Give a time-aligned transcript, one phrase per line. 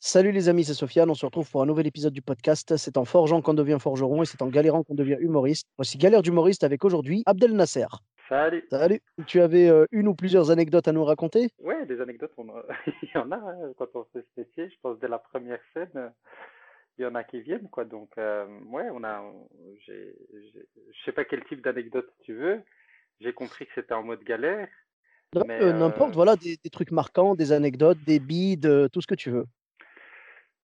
[0.00, 1.10] Salut les amis, c'est Sofiane.
[1.10, 2.76] On se retrouve pour un nouvel épisode du podcast.
[2.76, 5.66] C'est en forgeant qu'on devient forgeron et c'est en galérant qu'on devient humoriste.
[5.76, 7.86] Voici Galère d'humoriste avec aujourd'hui Abdel Nasser.
[8.28, 8.64] Salut.
[8.70, 9.00] Salut.
[9.26, 11.50] Tu avais euh, une ou plusieurs anecdotes à nous raconter?
[11.58, 12.46] Ouais, des anecdotes, on
[13.02, 14.70] il y en a hein, quand on fait ce métier.
[14.70, 16.08] Je pense dès la première scène, euh,
[16.96, 17.84] il y en a qui viennent, quoi.
[17.84, 19.20] Donc, euh, ouais, on a,
[19.84, 19.92] je
[21.04, 22.62] sais pas quel type d'anecdote tu veux.
[23.20, 24.68] J'ai compris que c'était en mode galère.
[25.34, 29.30] Euh, N'importe, voilà, des, des trucs marquants, des anecdotes, des bides, tout ce que tu
[29.30, 29.44] veux.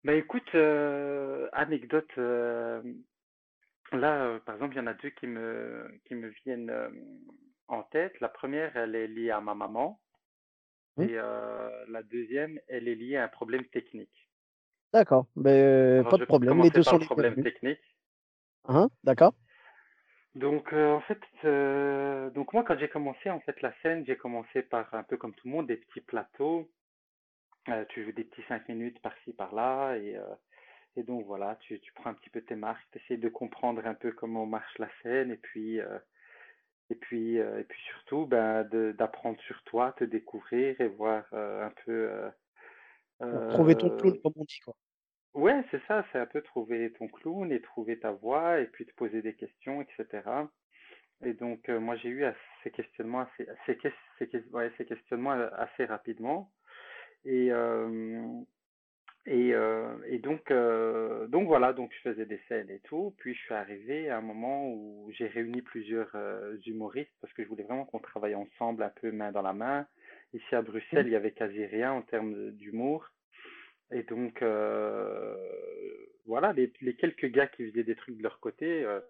[0.04, 2.82] Bah écoute, euh, anecdote, euh,
[3.92, 6.90] là, euh, par exemple, il y en a deux qui me, qui me viennent euh,
[7.68, 8.18] en tête.
[8.20, 10.00] La première, elle est liée à ma maman.
[10.98, 11.06] Oui.
[11.06, 14.28] Et euh, la deuxième, elle est liée à un problème technique.
[14.92, 16.54] D'accord, mais Alors, pas je de vais problème.
[16.62, 17.54] Les commencer deux par sont le problème bienvenus.
[17.54, 17.80] technique.
[18.66, 19.34] Hein, D'accord
[20.34, 24.16] Donc, euh, en fait, euh, donc moi, quand j'ai commencé en fait la scène, j'ai
[24.16, 26.68] commencé par un peu comme tout le monde, des petits plateaux.
[27.68, 30.34] Euh, tu joues des petits cinq minutes par-ci, par-là, et, euh,
[30.96, 33.86] et donc voilà, tu, tu prends un petit peu tes marques, tu essaies de comprendre
[33.86, 35.98] un peu comment marche la scène, et puis, euh,
[36.90, 42.30] et puis, et puis surtout, ben, d'apprendre sur toi, te découvrir et voir un peu.
[43.48, 44.76] trouver ton clown, comme on dit, quoi.
[45.32, 48.86] Ouais, c'est ça, c'est un peu trouver ton clown et trouver ta voix et puis
[48.86, 50.48] te poser des questions, etc.
[51.24, 55.32] Et donc, moi, j'ai eu à- ces questionnements assez, ces, ques- ces, ouais, ces questionnements
[55.32, 56.52] assez rapidement.
[57.24, 58.26] Et, euh,
[59.26, 63.14] et, euh, et donc, euh, donc voilà, donc je faisais des scènes et tout.
[63.18, 66.14] Puis je suis arrivé à un moment où j'ai réuni plusieurs
[66.66, 69.86] humoristes parce que je voulais vraiment qu'on travaille ensemble un peu main dans la main.
[70.34, 73.08] Ici à Bruxelles, il y avait quasi rien en termes d'humour.
[73.92, 75.36] Et donc, euh,
[76.26, 79.00] voilà, les, les quelques gars qui faisaient des trucs de leur côté, euh,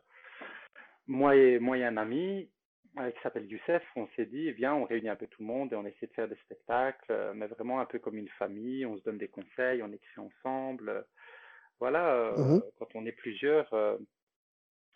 [1.07, 2.51] moi et moi et un ami
[2.94, 5.77] qui s'appelle Youssef, on s'est dit, viens, on réunit un peu tout le monde et
[5.77, 8.97] on essaie de faire des spectacles, euh, mais vraiment un peu comme une famille, on
[8.97, 11.06] se donne des conseils, on écrit ensemble.
[11.81, 12.62] voilà, euh, Mhm.
[12.78, 13.99] quand on est plusieurs, euh,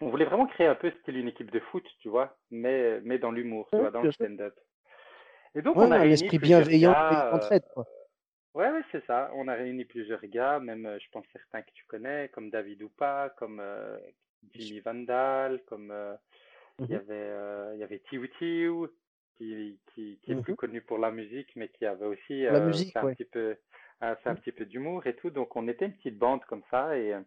[0.01, 3.19] on voulait vraiment créer un peu style une équipe de foot, tu vois, mais, mais
[3.19, 4.55] dans l'humour, tu Ouais, vois, dans le stand-up.
[5.55, 7.87] Et donc, Ouais, on a un réuni esprit plusieurs bienveillant et gars, d'entraide, euh, quoi.
[8.55, 9.31] Ouais, ouais, c'est ça.
[9.35, 13.33] On a réuni plusieurs gars, même je pense certains que tu connais, comme David Oupa,
[13.37, 13.99] comme euh,
[14.55, 16.15] Jimmy Vandal, comme euh,
[16.87, 17.01] il y Mhm.
[17.01, 18.89] avait euh, il y avait Tiu Tiu,
[19.37, 20.57] qui, qui, qui est plus Mhm.
[20.57, 23.17] connu pour la musique, mais qui avait aussi La euh, musique, un ouais.
[23.17, 23.57] petit peu
[24.01, 24.35] un Mhm.
[24.37, 25.31] petit peu d'humour et tout.
[25.31, 27.21] Donc on était une petite bande comme ça et euh,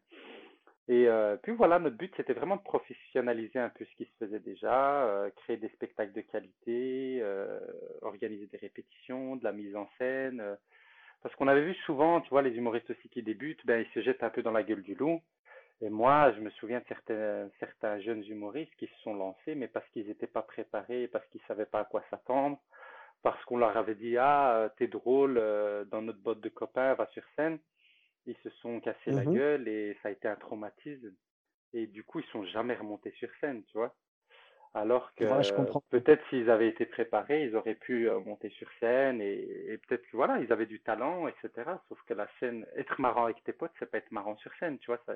[0.87, 4.25] et euh, puis voilà, notre but c'était vraiment de professionnaliser un peu ce qui se
[4.25, 7.59] faisait déjà, euh, créer des spectacles de qualité, euh,
[8.01, 10.43] organiser des répétitions, de la mise en scène.
[11.23, 14.01] parce qu'on avait vu souvent, tu vois, les humoristes aussi qui débutent, ben, ils se
[14.01, 15.21] jettent un peu dans la gueule du loup.
[15.81, 19.67] Et moi, je me souviens de certains, certains jeunes humoristes qui se sont lancés, mais
[19.67, 22.59] parce qu'ils n'étaient pas préparés, parce qu'ils savaient pas à quoi s'attendre,
[23.23, 26.95] parce qu'on leur avait dit, ah, euh, t'es drôle, euh, dans notre botte de copains,
[26.95, 27.59] va sur scène.
[28.27, 29.27] Ils se sont cassés la Mhm.
[29.27, 31.13] gueule et ça a été un traumatisme.
[31.73, 33.95] Et du coup, ils sont jamais remontés sur scène, tu vois.
[34.73, 39.21] Alors que Ouais, peut-être s'ils avaient été préparés, ils auraient pu euh, monter sur scène
[39.21, 41.81] et, et peut-être que voilà, ils avaient du talent, etc.
[41.89, 44.79] Sauf que la scène, être marrant avec tes potes, c'est pas être marrant sur scène,
[44.79, 44.99] tu vois.
[45.05, 45.15] Ça,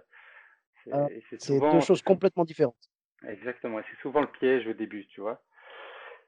[0.91, 2.91] Ah, c'est deux souvent, choses c'est sou- complètement différentes.
[3.27, 5.41] exactement, c'est souvent le piège au début, tu vois.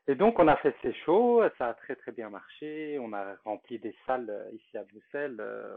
[0.08, 3.36] Et donc on a fait ces shows, ça a très très bien marché, on a
[3.44, 5.38] rempli des salles euh, ici à Bruxelles.
[5.40, 5.76] euh,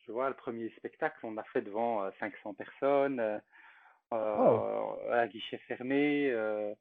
[0.00, 3.38] tu vois, le premier spectacle, on l'a fait devant euh, 500 personnes, euh,
[4.12, 6.30] euh, à guichet fermé.
[6.30, 6.74] euh,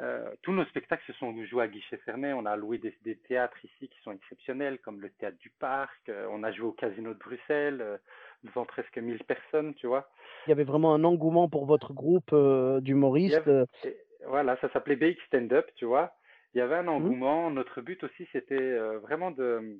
[0.00, 2.32] euh, tous nos spectacles se sont joués à guichet fermé.
[2.32, 6.10] On a loué des, des théâtres ici qui sont exceptionnels, comme le théâtre du Parc.
[6.30, 8.00] on a joué au Casino de Bruxelles
[8.44, 10.08] devant presque 1000 personnes, tu vois.
[10.46, 13.36] Il y avait vraiment un engouement pour votre groupe euh, d'humoristes.
[13.36, 13.50] avait-
[13.86, 13.92] euh,
[14.26, 16.12] voilà, ça s'appelait BX Stand Up, tu vois.
[16.54, 16.90] Il y avait un Mhm.
[16.90, 17.50] engouement.
[17.50, 19.78] Notre but aussi, c'était euh, vraiment de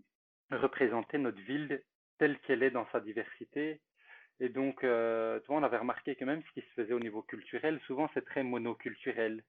[0.50, 1.82] représenter notre ville
[2.18, 3.80] telle qu'elle est dans sa diversité.
[4.40, 7.00] Et donc, euh, tu vois, on avait remarqué que même ce qui se faisait au
[7.00, 9.42] niveau culturel, souvent c'est très monoculturel.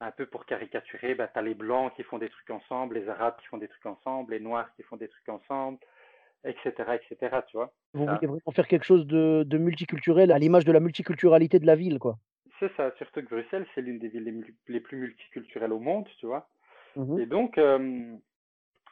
[0.00, 3.08] Un peu pour caricaturer, bah, tu as les blancs qui font des trucs ensemble, les
[3.08, 5.78] arabes qui font des trucs ensemble, les noirs qui font des trucs ensemble,
[6.44, 7.72] etc., etc., tu vois.
[7.94, 11.58] Vous Ça, vouliez vraiment faire quelque chose de, de multiculturel à l'image de la multiculturalité
[11.58, 12.18] de la ville, quoi.
[12.58, 16.26] c'est ça, surtout que Bruxelles, c'est l'une des villes les, plus multiculturelles au monde, tu
[16.26, 16.48] vois.
[16.96, 17.18] Mhm.
[17.18, 18.16] Et donc, euh,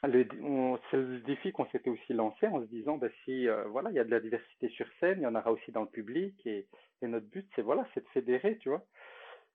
[0.03, 3.97] c'est le défi qu'on s'était aussi lancé en se disant, ben, si euh, voilà, il
[3.97, 6.35] y a de la diversité sur scène, il y en aura aussi dans le public,
[6.47, 6.67] et,
[7.03, 8.85] et notre but, c'est voilà, c'est de fédérer, tu vois.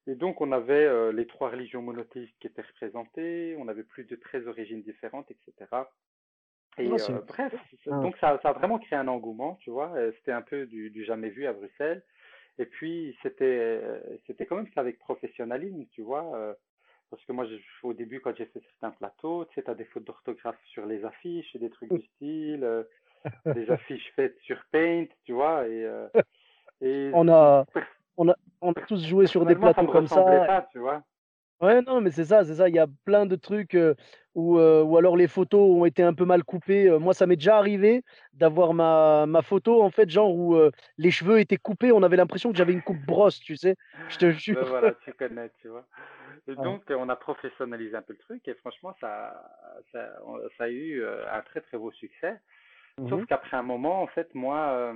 [0.06, 4.04] Et donc, on avait euh, les trois religions monothéistes qui étaient représentées, on avait plus
[4.04, 5.70] de 13 origines différentes, etc.
[6.78, 7.52] Et Ah, euh, bref,
[8.02, 9.92] donc ça, ça a vraiment créé un engouement, tu vois.
[9.96, 12.02] euh, C'était un peu du, du jamais vu à Bruxelles.
[12.58, 13.44] Et puis, c'était
[13.82, 16.56] euh, c'était quand même fait avec professionnalisme, tu vois.
[17.10, 19.84] parce que moi, je- au début, quand j'ai fait certains plateaux, tu sais, t'as des
[19.86, 22.84] fautes d'orthographe sur les affiches et des trucs du style, euh,
[23.46, 25.66] des affiches faites sur Paint, tu vois.
[25.66, 26.08] Et, euh,
[26.80, 27.66] et On a,
[28.16, 30.46] on a, on a tous joué sur des personnellement, ça plateaux me comme ça.
[30.46, 31.02] pas, tu vois.
[31.60, 32.68] Ouais, non, mais c'est ça, c'est ça.
[32.70, 33.94] Il y a plein de trucs euh,
[34.34, 36.88] où, euh, ou alors les photos ont été un peu mal coupées.
[36.88, 38.02] Euh, moi, ça m'est déjà arrivé
[38.32, 40.56] d'avoir ma, ma photo, en fait, genre où
[40.96, 41.92] les cheveux étaient coupés.
[41.92, 43.76] On avait l'impression que j'avais une coupe brosse, tu sais.
[44.08, 44.64] Je te Ben jure.
[44.64, 45.86] voilà, tu connais, tu vois.
[46.48, 49.50] Et donc, on a professionnalisé un peu le truc et franchement, ça,
[49.92, 50.18] ça,
[50.58, 52.40] ça a eu un très très beau succès.
[53.08, 53.26] Sauf Mhm.
[53.26, 54.94] qu'après un moment, en fait, moi,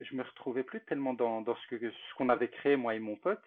[0.00, 3.00] je me retrouvais plus tellement dans, dans ce que, ce qu'on avait créé, moi et
[3.00, 3.42] mon pote,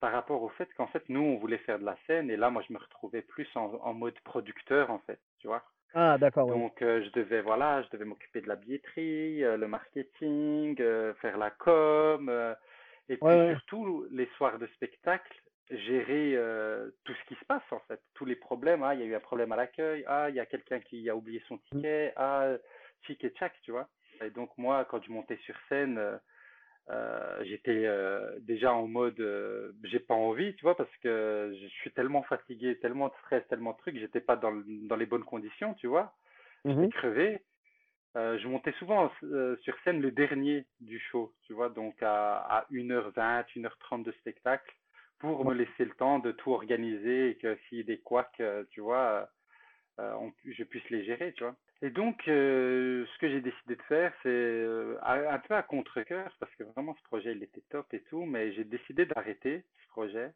[0.00, 2.50] par rapport au fait qu'en fait, nous, on voulait faire de la scène et là,
[2.50, 5.62] moi, je me retrouvais plus en, en mode producteur, en fait, tu vois.
[5.94, 6.46] Ah, d'accord.
[6.46, 11.14] Donc, euh, je devais, voilà, je devais m'occuper de la billetterie, euh, le marketing, euh,
[11.14, 12.30] faire la com,
[13.08, 15.36] et puis Ouais, surtout, les soirs de spectacle,
[15.70, 16.36] gérer
[17.04, 18.82] tout ce qui se passe, en fait, tous les problèmes.
[18.82, 21.08] Ah, il y a eu un problème à l'accueil, ah, il y a quelqu'un qui
[21.10, 22.54] a oublié son ticket, ah,
[23.02, 23.88] chic et tchac, tu vois.
[24.22, 26.20] Et donc, moi, quand je montais sur scène,
[26.90, 31.66] euh, j'étais euh, déjà en mode, euh, j'ai pas envie, tu vois, parce que je
[31.68, 35.24] suis tellement fatigué, tellement de stress, tellement de trucs, j'étais pas dans, dans les bonnes
[35.24, 36.14] conditions, tu vois.
[36.68, 36.90] J'étais Mhm.
[36.90, 37.42] crevé.
[38.16, 39.10] Euh, je montais souvent
[39.62, 44.74] sur scène le dernier du show, tu vois, donc à, à 1h20, 1h30 de spectacle,
[45.20, 48.42] pour me laisser le temps de tout organiser et que s'il y a des couacs,
[48.70, 49.30] tu vois,
[49.98, 51.56] on je puisse les gérer, tu vois.
[51.82, 56.30] Et donc, euh, ce que j'ai décidé de faire, c'est euh, un peu à contre-cœur,
[56.38, 59.88] parce que vraiment ce projet, il était top et tout, mais j'ai décidé d'arrêter ce
[59.88, 60.30] projet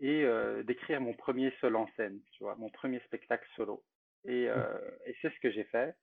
[0.00, 3.82] et euh, d'écrire mon premier seul en scène, tu vois, mon premier spectacle solo.
[4.24, 4.42] Et,
[5.06, 5.94] et c'est ce que j'ai fait.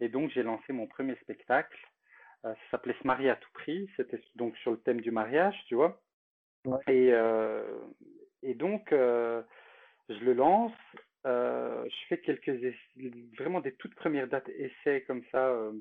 [0.00, 1.76] Et donc, j'ai lancé mon premier spectacle.
[2.42, 3.90] Ça s'appelait Se marier à tout prix.
[3.96, 6.00] C'était donc sur le thème du mariage, tu vois.
[6.64, 6.78] Ouais.
[6.88, 7.12] Et,
[8.42, 9.44] et donc, je
[10.24, 10.72] le lance.
[11.26, 15.72] Euh, je fais quelques essais- vraiment des toutes premières dates essais comme ça, euh,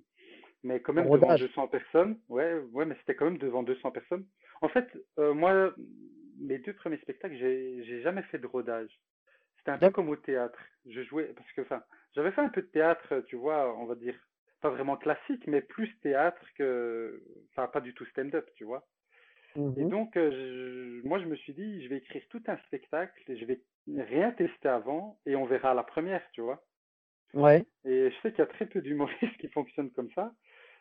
[0.64, 1.42] mais quand même devant Rodage.
[1.42, 2.20] 200 personnes.
[2.30, 4.26] Ouais, ouais, mais c'était quand même devant 200 personnes.
[4.62, 4.88] En fait,
[5.20, 5.74] euh, moi,
[6.40, 8.92] mes deux premiers spectacles, j'ai j'ai jamais fait de rodage.
[9.58, 10.60] C'était un peu comme au théâtre.
[10.88, 11.84] Je jouais parce que, enfin,
[12.16, 14.16] j'avais fait un peu de théâtre, tu vois, on va dire
[14.62, 17.22] pas vraiment classique, mais plus théâtre que,
[17.52, 18.88] enfin, pas du tout stand-up, tu vois.
[19.76, 19.88] Et Mhm.
[19.88, 23.46] donc, je- moi, je me suis dit, je vais écrire tout un spectacle, et je
[23.46, 26.64] vais rien tester avant, et on verra la première, tu vois.
[27.34, 27.66] Ouais.
[27.84, 30.34] Et je sais qu'il y a très peu d'humoristes qui fonctionnent comme ça,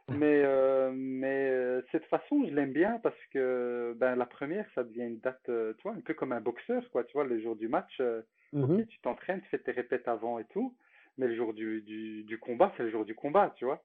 [0.08, 4.84] mais, euh, mais euh, cette façon, je l'aime bien parce que ben, la première, ça
[4.84, 7.40] devient une date, euh, tu vois, un peu comme un boxeur, quoi, tu vois, le
[7.40, 8.86] jour du match, euh, Mhm.
[8.88, 10.76] tu t'entraînes, tu fais tes répètes avant et tout,
[11.18, 13.84] mais le jour du, du, du combat, c'est le jour du combat, tu vois.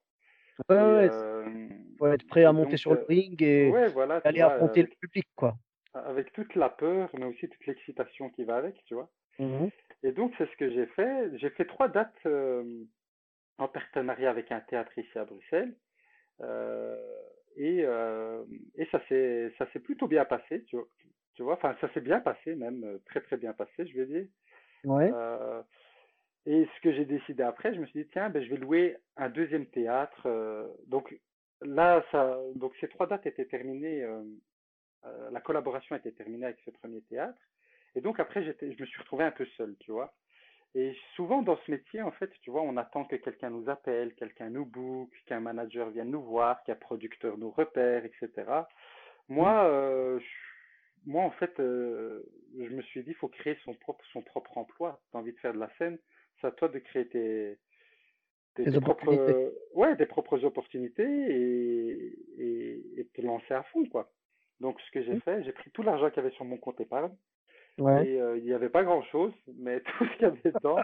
[0.72, 3.90] Et, Ouais, ouais, euh, faut être prêt à monter donc, sur le ring et ouais,
[3.90, 5.58] voilà, tu aller affronter le public, quoi.
[6.04, 9.10] Avec toute la peur, mais aussi toute l'excitation qui va avec, tu vois.
[9.40, 9.70] Mhm.
[10.04, 11.38] Et donc, c'est ce que j'ai fait.
[11.38, 12.84] J'ai fait trois dates euh,
[13.58, 15.76] en partenariat avec un théâtre ici à Bruxelles.
[16.42, 16.98] Euh,
[17.56, 18.44] et, euh,
[18.76, 20.88] et ça s'est ça s'est plutôt bien passé, tu vois.
[21.36, 24.28] Tu vois, enfin, ça s'est bien passé, même très très bien passé, je vais dire.
[24.86, 25.12] Ouais.
[26.46, 28.98] Et ce que j'ai décidé après, je me suis dit, tiens, ben, je vais louer
[29.18, 30.28] un deuxième théâtre.
[30.88, 31.14] donc
[31.62, 34.06] là, ça, donc ces trois dates étaient terminées,
[35.06, 37.40] euh, euh, la collaboration était terminée avec ce premier théâtre.
[37.96, 40.14] Et donc après, j'étais, je me suis retrouvé un peu seul, tu vois.
[40.74, 44.14] Et souvent dans ce métier, en fait, tu vois, on attend que quelqu'un nous appelle,
[44.16, 48.30] quelqu'un nous book, qu'un manager vienne nous voir, qu'un producteur nous repère, etc.
[49.30, 50.26] Moi, euh, je-
[51.10, 52.24] moi en fait, euh,
[52.58, 55.02] je me suis dit, il faut créer son propre, son propre emploi.
[55.12, 55.98] Tu as envie de faire de la scène,
[56.42, 57.58] c'est à toi de créer tes,
[58.56, 59.52] tes, Des tes propres, opportunités.
[59.76, 64.12] ouais, des propres opportunités et, et, et te lancer à fond, quoi.
[64.60, 65.22] Donc, ce que j'ai Mhm.
[65.22, 67.16] fait, j'ai pris tout l'argent qu'il y avait sur mon compte épargne
[67.78, 68.08] Ouais.
[68.08, 70.82] et euh, il n'y avait pas grand-chose, mais tout ce qu'il y avait dedans.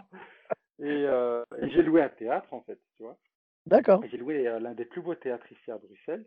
[0.78, 3.16] Et, euh, et j'ai loué un théâtre, en fait, tu vois.
[3.66, 4.04] D'accord.
[4.04, 6.26] Et J'ai loué euh, l'un des plus beaux théâtres ici à Bruxelles.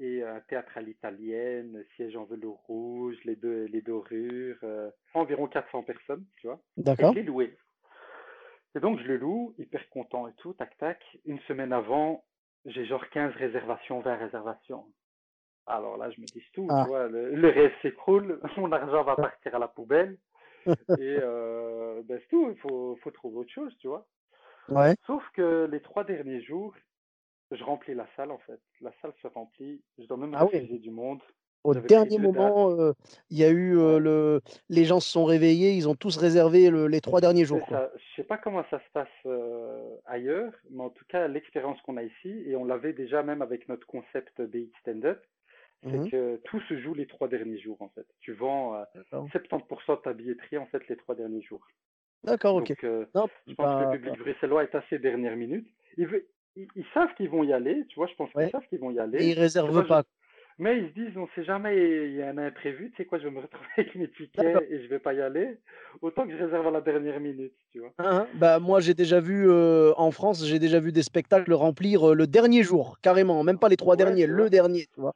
[0.00, 4.58] Et un théâtre à l'italienne, siège en velours rouge, les deux, les dorures,
[5.12, 6.60] environ 400 personnes, tu vois.
[6.76, 7.10] Et D'accord.
[7.14, 7.56] je l'ai loué.
[8.76, 11.02] Et donc, je le loue, hyper content et tout, tac, tac.
[11.24, 12.24] Une semaine avant,
[12.64, 14.86] j'ai genre 15 réservations, 20 réservations.
[15.68, 16.82] Alors là, je me dis tout, Ah.
[16.84, 20.16] tu vois, le, le rêve s'écroule, mon argent va partir à la poubelle.
[20.66, 24.06] Et euh, ben, c'est tout, il faut, faut trouver autre chose, tu vois.
[24.68, 24.94] Ouais.
[25.06, 26.74] Sauf que les trois derniers jours,
[27.50, 28.60] je remplis la salle en fait.
[28.82, 29.80] La salle se remplit.
[29.98, 30.58] Je dois même Ah oui.
[30.58, 31.20] refuser du monde.
[31.64, 32.92] Au dernier moment, euh,
[33.30, 36.70] il y a eu euh, le, les gens se sont réveillés, ils ont tous réservé
[36.70, 37.90] le- les trois derniers jours, quoi.
[37.96, 41.96] Je sais pas comment ça se passe euh, ailleurs, mais en tout cas, l'expérience qu'on
[41.96, 45.20] a ici, et on l'avait déjà même avec notre concept BX Stand-Up,
[45.84, 46.10] c'est Mhm.
[46.10, 48.06] que tout se joue les trois derniers jours en fait.
[48.20, 49.26] Tu vends euh, D'accord.
[49.32, 51.66] 70% de ta billetterie en fait les trois derniers jours.
[52.24, 52.72] D'accord, ok.
[52.84, 53.06] Euh,
[53.46, 55.66] je pense que bah, le public bruxellois est assez dernière minute.
[55.96, 56.08] Ils,
[56.56, 58.50] ils, ils savent qu'ils vont y aller, tu vois, je pense qu'ils Ouais.
[58.50, 59.18] savent qu'ils vont y et aller.
[59.24, 60.06] ils Je sais réservent pas, je-.
[60.60, 61.76] Mais ils se disent, on sait jamais,
[62.08, 64.66] il y a un imprévu, tu sais quoi, je vais me retrouver avec mes tickets
[64.68, 65.56] et je vais pas y aller.
[66.02, 67.92] Autant que je réserve à la dernière minute, tu vois.
[67.98, 68.28] Hein, hein.
[68.34, 72.14] Bah, moi, j'ai déjà vu euh, en France, j'ai déjà vu des spectacles remplir euh,
[72.16, 75.14] le dernier jour, carrément, même pas les trois Ouais, derniers, le dernier, tu vois.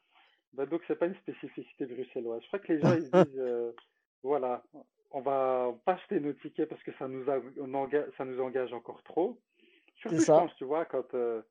[0.54, 2.42] Bah, donc c'est pas une spécificité bruxelloise.
[2.42, 3.72] Je crois que les gens ils se disent euh,
[4.22, 4.62] voilà,
[5.10, 8.40] on va pas acheter nos tickets parce que ça nous a, on enga- ça nous
[8.40, 9.40] engage encore trop.
[9.96, 10.38] Surtout C'est je ça.
[10.38, 11.42] pense, tu vois, quand euh,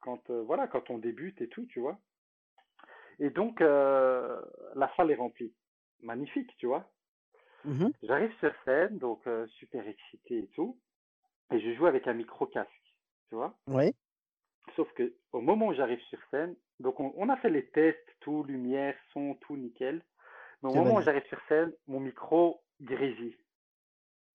[0.00, 1.98] quand euh, voilà, quand on débute et tout, tu vois.
[3.18, 5.52] Et donc la salle est remplie.
[6.00, 6.90] Magnifique, tu vois.
[7.64, 7.92] Mhm.
[8.02, 9.22] J'arrive sur scène, donc
[9.58, 10.76] super excité et tout,
[11.52, 12.94] et je joue avec un micro casque,
[13.28, 13.56] tu vois.
[13.68, 13.94] Ouais.
[14.74, 18.16] Sauf que au moment où j'arrive sur scène, donc on, on a fait les tests,
[18.20, 20.02] tout, lumière, son, tout nickel.
[20.62, 23.36] Mais au moment où j'arrive sur scène, mon micro grésille.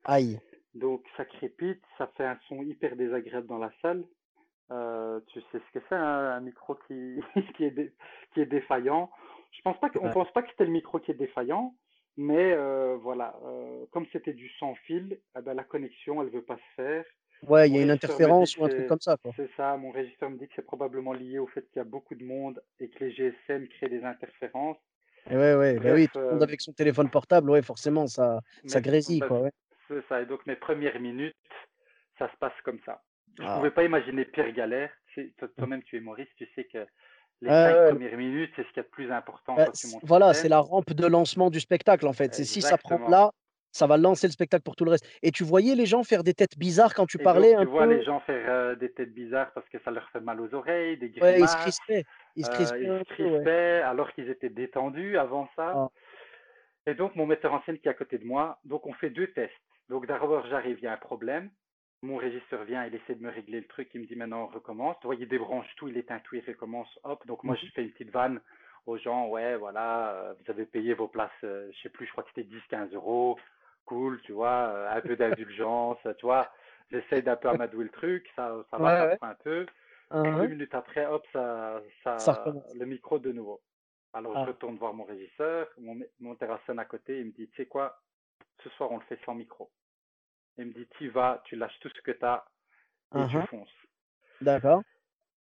[0.06, 0.40] Aïe.
[0.74, 4.04] Donc ça crépite, ça fait un son hyper désagréable dans la salle.
[4.70, 7.20] Euh, tu sais ce que c'est, hein, un micro qui,
[7.56, 7.94] qui, est dé-
[8.34, 9.10] qui est défaillant.
[9.52, 10.14] Je pense pas qu'on Ouais.
[10.14, 11.74] pense pas que c'était le micro qui est défaillant,
[12.18, 16.44] mais euh, voilà, euh, comme c'était du sans fil, eh ben, la connexion elle veut
[16.44, 17.06] pas se faire.
[17.44, 20.30] Ouais, il y a une interférence ou un truc comme ça, c'est ça, mon régisseur
[20.30, 22.90] me dit que c'est probablement lié au fait qu'il y a beaucoup de monde et
[22.90, 24.78] que les GSM créent des interférences.
[25.30, 27.62] Et ouais, ouais, bah oui, Bref, tout le monde euh, avec son téléphone portable, ouais,
[27.62, 29.52] forcément, ça, ça grésille, bah, quoi, ouais.
[29.88, 30.22] c'est ça.
[30.22, 31.36] Et donc mes premières minutes,
[32.18, 33.04] ça se passe comme ça.
[33.38, 33.58] Je Ah.
[33.58, 34.90] pouvais pas imaginer pire galère.
[35.38, 36.86] Toi- Toi-même, tu es humoriste, tu sais que
[37.42, 39.72] les Ouais, cinq premières minutes, c'est ce qu'il y a de plus important Bah, quand
[39.74, 42.34] tu voilà, c'est la rampe de lancement du spectacle, en fait.
[42.34, 43.32] C'est si ça prend là,
[43.72, 45.06] ça va lancer le spectacle pour tout le reste.
[45.22, 47.72] Et tu voyais les gens faire des têtes bizarres quand tu parlais donc, tu un
[47.72, 50.54] vois les gens faire euh, des têtes bizarres parce que ça leur fait mal aux
[50.54, 51.56] oreilles, des Ouais, ils se grimaces.
[51.58, 52.04] crispaient.
[52.36, 53.04] Ils se euh, crispaient ils se ouais.
[53.06, 55.74] crispaient alors qu'ils étaient détendus avant ça.
[55.76, 55.90] Ah.
[56.86, 59.10] Et donc, mon metteur en scène qui est à côté de moi, donc on fait
[59.10, 59.52] deux tests.
[59.90, 61.50] Donc, d'abord, j'arrive, il y a un problème.
[62.02, 64.48] Mon régisseur vient, il essaie de me régler le truc, il me dit maintenant on
[64.48, 64.96] recommence.
[65.02, 67.26] Tu vois, il débranche tout, il éteint tout, il recommence, hop.
[67.28, 67.68] Donc, moi, Mhm.
[67.68, 68.40] je fais une petite vanne
[68.86, 72.12] aux gens, ouais, voilà, euh, vous avez payé vos places, euh, je sais plus, je
[72.12, 73.38] crois que c'était 10, 15 euros.
[73.88, 76.52] Cool, tu vois, euh, un peu d'indulgence, tu vois.
[76.92, 79.20] J'essaie d'un peu amadouer le truc, ça, ça va, Ouais, ouais.
[79.22, 79.66] un peu.
[80.12, 80.48] Hein, Deux hein.
[80.48, 82.34] minutes après, hop, ça, Ça
[82.76, 83.62] le micro de nouveau.
[84.14, 84.48] Alors je Ah.
[84.48, 88.02] retourne voir mon régisseur, mon, mon terrasseur à côté, il me dit, tu sais quoi,
[88.64, 89.72] ce soir on le fait sans micro.
[90.58, 92.46] Il me dit, tu vas, tu lâches tout ce que tu as
[93.16, 93.44] et tu Mhm.
[93.44, 93.70] fonces.
[94.42, 94.84] D'accord.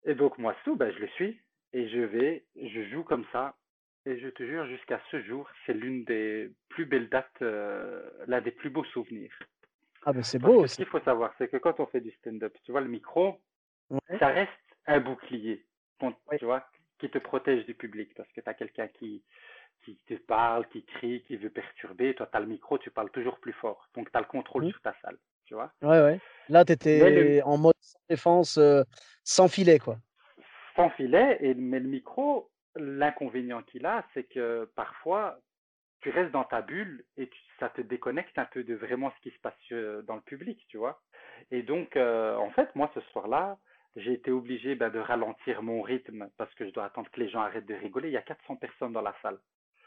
[0.04, 1.40] Et donc moi, tout, ben, je le suis
[1.72, 3.56] et je vais, je joue comme ça.
[4.06, 8.40] Et je te jure, jusqu'à ce jour, c'est l'une des plus belles dates, euh, l'un
[8.40, 9.32] des plus beaux souvenirs.
[10.06, 10.76] Ah, ben c'est beau que ce aussi.
[10.76, 13.40] qu'il faut savoir, c'est que quand on fait du stand-up, tu vois, le micro,
[13.90, 14.18] Ouais.
[14.18, 14.50] ça reste
[14.86, 15.66] un bouclier,
[16.38, 16.64] tu vois,
[16.98, 18.14] qui te protège du public.
[18.14, 19.22] Parce que tu as quelqu'un qui,
[19.84, 22.14] qui te parle, qui crie, qui veut perturber.
[22.14, 23.88] Toi, tu as le micro, tu parles toujours plus fort.
[23.94, 24.70] Donc, tu as le contrôle Mhm.
[24.70, 25.72] sur ta salle, tu vois.
[25.82, 26.20] Ouais, ouais.
[26.48, 28.82] Là, tu le, étais en mode sans défense, euh,
[29.24, 29.98] sans filet, quoi.
[30.76, 35.38] sans filet, et, mais le micro, l'inconvénient qu'il a, c'est que parfois,
[36.00, 39.20] tu restes dans ta bulle et tu- ça te déconnecte un peu de vraiment ce
[39.22, 41.00] qui se passe euh, dans le public, tu vois.
[41.50, 43.58] Et donc, euh, en fait, moi, ce soir-là,
[43.96, 47.28] j'ai été obligé ben, de ralentir mon rythme parce que je dois attendre que les
[47.28, 48.08] gens arrêtent de rigoler.
[48.08, 49.38] Il y a 400 personnes dans la salle.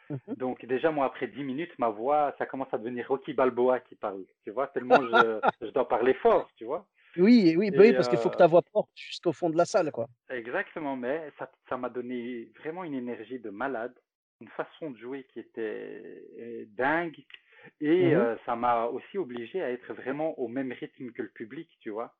[0.09, 0.35] Mhm.
[0.35, 3.95] Donc déjà, moi, après 10 minutes, ma voix, ça commence à devenir Rocky Balboa qui
[3.95, 6.85] parle, tu vois, tellement je, je dois parler fort, tu vois.
[7.17, 9.57] Oui, oui, bah oui, Et parce qu'il faut que ta voix porte jusqu'au fond de
[9.57, 10.07] la salle, quoi.
[10.29, 11.31] exactement, mais
[11.69, 13.93] ça, m'a donné vraiment une énergie de malade,
[14.41, 17.17] une façon de jouer qui était dingue,
[17.79, 18.15] et Mhm.
[18.15, 21.89] euh, ça m'a aussi obligé à être vraiment au même rythme que le public, tu
[21.91, 22.15] vois?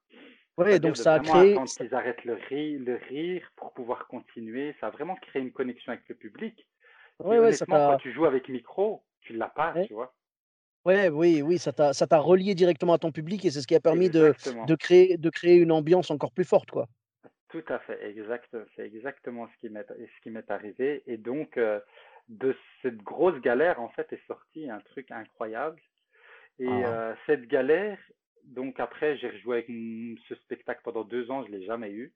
[0.70, 1.56] C'est-à-dire donc ça a créé.
[1.66, 4.76] ça- qu'ils arrêtent le rire, le rire pour pouvoir continuer.
[4.80, 6.56] Ça a vraiment créé une connexion avec le public.
[6.58, 10.14] qui Ouais, ça quand tu joues avec micro, tu l'as pas, Ouais, tu vois?
[10.86, 13.68] Ouais, oui, oui, ça t'a, ça t'a relié directement à ton public et c'est ce
[13.68, 14.34] qui a permis de,
[14.76, 16.88] créer, de créer une ambiance encore plus forte, quoi.
[17.50, 18.56] Tout à fait, exact.
[18.76, 21.04] C'est exactement ce qui m'est ce qui m'est arrivé.
[21.06, 21.80] Et donc, euh,
[22.28, 25.80] de cette grosse galère, en fait, est sorti un truc incroyable.
[26.60, 26.88] Et Ah.
[27.12, 28.00] euh, cette galère,
[28.46, 29.68] donc après, j'ai rejoué avec
[30.28, 32.12] ce spectacle pendant deux ans, je l'ai jamais eu.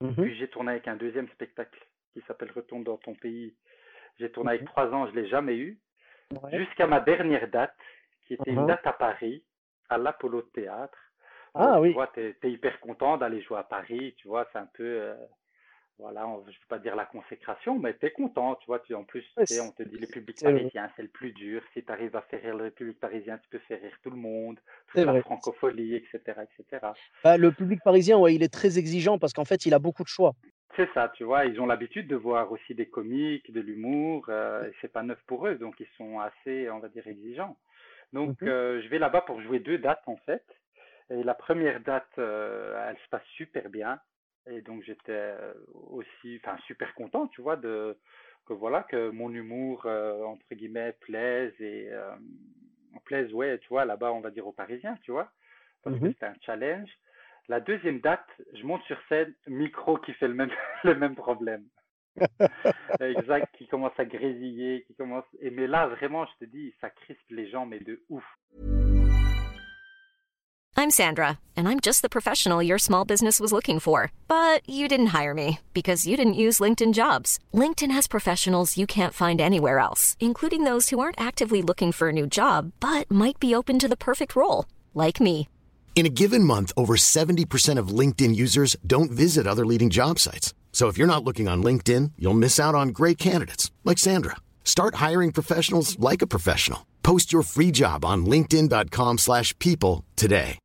[0.00, 0.14] Mhm.
[0.16, 1.78] Puis j'ai tourné avec un deuxième spectacle
[2.12, 3.54] qui s'appelle Retourne dans ton pays.
[4.18, 5.78] J'ai tourné avec trois ans, je l'ai jamais eu.
[6.32, 6.58] Ouais.
[6.58, 7.74] Jusqu'à ma dernière date,
[8.26, 8.66] qui était une Mhm.
[8.66, 9.44] date à Paris,
[9.88, 10.98] à l'Apollo Théâtre.
[11.54, 14.46] Ah Donc, tu oui, vois, tu es, hyper content d'aller jouer à Paris, tu vois,
[14.52, 15.14] c'est un peu, euh,
[15.98, 18.80] voilà, on- je ne vais pas dire la consécration, mais tu es content, tu vois,
[18.80, 21.62] tu, en plus, ouais, tu on te dit le public parisien, c'est le plus dur,
[21.72, 24.16] si tu arrives à faire rire le public parisien, tu peux faire rire tout le
[24.16, 25.22] monde, toute la vrai.
[25.22, 26.92] francophonie, etc., etc.
[27.24, 30.02] Bah, le public parisien, ouais, il est très exigeant parce qu'en fait, il a beaucoup
[30.02, 30.34] de choix.
[30.74, 34.68] C'est ça, tu vois, ils ont l'habitude de voir aussi des comiques, de l'humour, euh,
[34.80, 37.56] c'est pas neuf pour eux, donc ils sont assez, on va dire, exigeants.
[38.12, 40.44] Donc, Mhm, euh, je vais là-bas pour jouer deux dates, en fait.
[41.10, 44.00] Et la première date, euh, elle se passe super bien.
[44.48, 47.98] Et donc, j'étais euh, aussi, enfin, super content, tu vois, de,
[48.46, 51.90] que voilà, que mon humour, entre guillemets, plaise et,
[53.04, 55.30] plaise, ouais, tu vois, là-bas, on va dire aux Parisiens, tu vois,
[55.82, 56.12] parce que mhm.
[56.12, 56.90] c'était un challenge.
[57.48, 60.50] La deuxième date, je monte sur scène, micro qui fait le même,
[60.84, 61.64] le même problème.
[63.00, 65.24] Exact, qui commence à grésiller, qui commence.
[65.40, 68.24] Et mais là, vraiment, je te dis, ça crispe les gens, mais de ouf.
[70.78, 74.12] I'm Sandra, and I'm just the professional your small business was looking for.
[74.28, 77.38] But you didn't hire me because you didn't use LinkedIn jobs.
[77.54, 82.08] LinkedIn has professionals you can't find anywhere else, including those who aren't actively looking for
[82.08, 85.48] a new job but might be open to the perfect role, like me.
[85.96, 90.52] In a given month, over 70% of LinkedIn users don't visit other leading job sites.
[90.72, 94.36] So if you're not looking on LinkedIn, you'll miss out on great candidates like Sandra.
[94.62, 96.80] Start hiring professionals like a professional.
[97.02, 100.58] Post your free job on linkedin.com/people slash people today.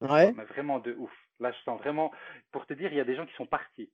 [0.00, 0.32] Ouais?
[0.36, 1.10] Mais vraiment de ouf.
[1.38, 2.10] Là, je sens vraiment.
[2.50, 3.88] Pour te dire, il y a des gens qui sont partis.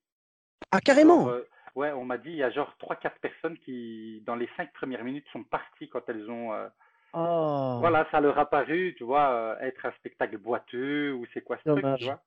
[0.70, 1.28] Ah, carrément?
[1.28, 1.42] euh,
[1.74, 4.72] ouais, on m'a dit, il y a genre trois, quatre personnes qui, dans les cinq
[4.72, 6.52] premières minutes, sont parties quand elles ont.
[6.54, 6.68] euh,
[7.12, 11.42] Ah, Voilà, ça leur a paru, tu vois, euh, être un spectacle boiteux ou c'est
[11.42, 12.04] quoi ce truc, tu dommage.
[12.04, 12.22] vois.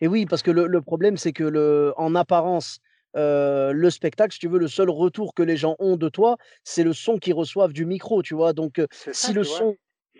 [0.00, 2.80] Et oui, parce que le, le problème, c'est que le, en apparence,
[3.16, 6.36] euh, le spectacle, si tu veux, le seul retour que les gens ont de toi,
[6.64, 8.52] c'est le son qu'ils reçoivent du micro, tu vois.
[8.52, 9.76] Donc, euh, si ça, le son,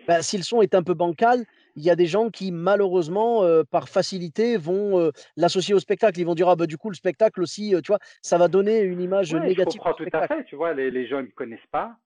[0.07, 3.43] bah, si le son est un peu bancal, il y a des gens qui, malheureusement,
[3.43, 6.19] euh, par facilité, vont euh, l'associer au spectacle.
[6.19, 8.81] Ils vont dire, ah bah du coup, le spectacle aussi, tu vois, ça va donner
[8.81, 11.17] une image Ouais, je négative comprends du tout à fait, tu vois, les, les gens
[11.17, 11.97] ne me connaissent pas.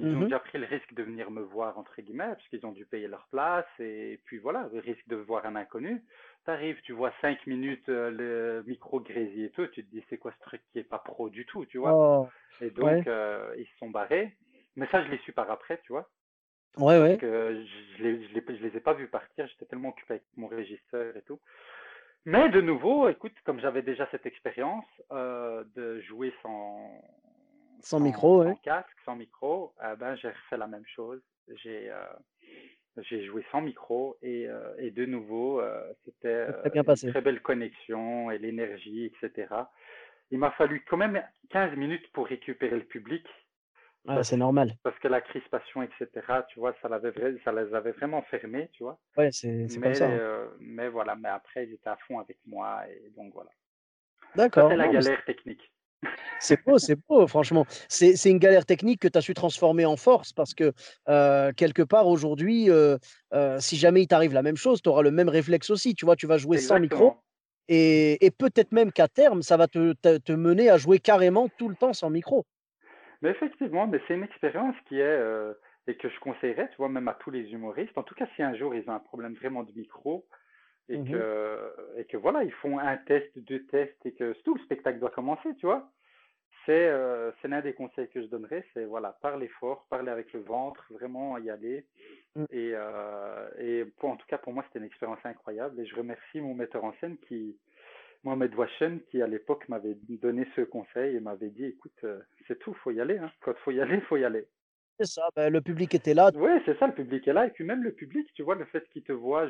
[0.00, 0.24] Ils ont Mhm.
[0.24, 3.08] déjà pris le risque de venir me voir, entre guillemets, parce qu'ils ont dû payer
[3.08, 6.02] leur place, et puis voilà, le risque de voir un inconnu.
[6.44, 10.18] T'arrives, tu vois cinq minutes euh, le micro grésiller et tout, tu te dis c'est
[10.18, 11.98] quoi ce truc qui est pas pro du tout, tu vois?
[11.98, 12.28] Oh,
[12.60, 14.36] Et ouais, donc, euh, ils se sont barrés.
[14.76, 16.10] Mais ça, je l'ai su par après, tu vois,
[16.78, 17.18] ouais, parce ouais.
[17.18, 17.64] que
[17.98, 20.48] je les, je les, je les ai pas vus partir, j'étais tellement occupé avec mon
[20.48, 21.40] régisseur et tout.
[22.26, 27.02] Mais de nouveau, écoute, comme j'avais déjà cette expérience euh, de jouer sans,
[27.82, 28.56] Sans micro, sans ouais.
[28.62, 31.20] casque, sans micro, euh, ben, j'ai refait la même chose.
[31.62, 32.04] J'ai euh,
[32.98, 37.08] j'ai joué sans micro et, euh, et de nouveau, euh, c'était une passé.
[37.08, 39.48] très belle connexion et l'énergie, etc.
[40.30, 43.26] Il m'a fallu quand même 15 minutes pour récupérer le public
[44.14, 44.72] parce, c'est normal.
[44.82, 46.08] parce que la crispation, etc.,
[46.48, 47.12] tu vois, ça, l'avait,
[47.44, 48.98] ça les avait vraiment fermés, tu vois.
[49.16, 50.08] Ouais, c'est c'est comme Mais, ça.
[50.08, 50.18] hein.
[50.18, 53.50] euh, mais voilà, mais après, ils étaient à fond avec moi et donc voilà.
[53.50, 54.68] Ça, D'accord.
[54.68, 55.72] c'est la Non, mais c'est galère technique.
[56.38, 57.66] C'est beau, c'est beau, franchement.
[57.88, 60.72] C'est une galère technique que tu as su transformer en force parce que
[61.08, 62.96] euh, quelque part aujourd'hui, euh,
[63.34, 65.94] euh, si jamais il t'arrive la même chose, tu auras le même réflexe aussi.
[65.94, 67.16] Tu vois, tu vas jouer sans micro
[67.68, 71.48] et, et peut-être même qu'à terme, ça va te, te, te mener à jouer carrément
[71.58, 72.44] tout le temps sans micro.
[73.22, 75.20] Mais effectivement, mais c'est une expérience qui est
[75.86, 77.96] et que je conseillerais, tu vois, même à tous les humoristes.
[77.96, 80.24] En tout cas, si un jour ils ont un problème vraiment de micro
[80.88, 81.10] et Mhm.
[81.10, 84.98] que et que voilà, ils font un test, deux tests et que tout le spectacle
[84.98, 85.90] doit commencer, tu vois.
[86.66, 90.32] C'est euh, c'est l'un des conseils que je donnerais, c'est voilà, parler fort, parler avec
[90.32, 91.86] le ventre, vraiment y aller.
[92.36, 92.44] Mm.
[92.50, 95.80] Et, euh, et pour, en tout cas, pour moi, c'était une expérience incroyable.
[95.80, 97.56] Et je remercie mon metteur en scène qui,
[98.24, 102.58] Mohamed Wachen, qui à l'époque m'avait donné ce conseil et m'avait dit, écoute, euh, c'est
[102.58, 103.18] tout, faut y aller.
[103.18, 103.30] Hein.
[103.40, 104.46] Quand faut y aller, faut y aller.
[104.98, 106.30] C'est ça, ben, le public était là.
[106.34, 107.46] Oui, c'est ça, le public est là.
[107.46, 109.48] Et puis même le public, tu vois, le fait qu'il te voit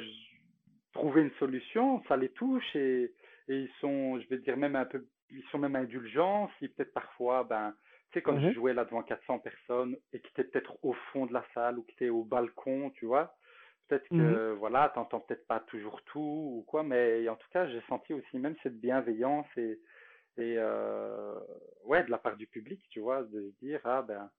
[0.92, 3.14] trouver une solution, ça les touche et,
[3.48, 6.50] et ils sont, je vais dire même un peu, ils sont même indulgents.
[6.58, 7.74] Si peut-être parfois, ben,
[8.10, 8.54] tu sais, quand je Mhm.
[8.54, 11.82] jouais là devant 400 personnes et que tu peut-être au fond de la salle ou
[11.82, 13.36] que tu es au balcon, tu vois,
[13.88, 14.10] peut-être Mhm.
[14.12, 18.12] que, voilà, t'entends peut-être pas toujours tout ou quoi, mais en tout cas, j'ai senti
[18.14, 19.80] aussi même cette bienveillance et,
[20.38, 21.34] et euh,
[21.84, 24.30] ouais, de la part du public, tu vois, de dire, ah ben,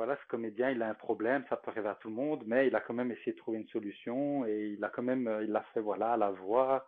[0.00, 2.66] voilà, ce comédien, il a un problème, ça peut arriver à tout le monde, mais
[2.68, 5.44] il a quand même essayé de trouver une solution et il a quand même, euh,
[5.44, 6.86] il l'a fait, voilà, à la voix,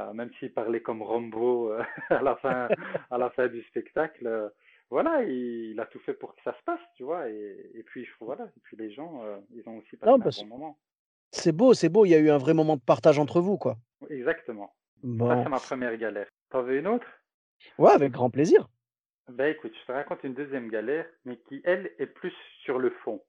[0.00, 2.68] euh, même s'il parlait comme Rambo euh, à la fin,
[3.08, 4.48] à la fin du spectacle, euh,
[4.90, 7.84] voilà, il, il a tout fait pour que ça se passe, tu vois, et, et
[7.84, 9.22] puis voilà, et puis les gens,
[9.54, 10.78] ils ont aussi passé Non, un bon moment.
[11.30, 12.04] c'est beau, c'est beau.
[12.04, 13.76] Il y a eu un vrai moment de partage entre vous, quoi.
[14.08, 14.74] Exactement.
[14.96, 15.42] Ça, Bon.
[15.44, 16.26] c'est ma première galère.
[16.50, 17.06] T'en veux une autre?
[17.78, 18.68] Ouais, avec grand plaisir.
[19.30, 22.90] Ben écoute, je te raconte une deuxième galère, mais qui, elle, est plus sur le
[23.04, 23.22] fond